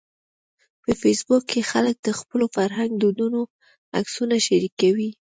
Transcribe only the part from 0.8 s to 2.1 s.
په فېسبوک کې خلک د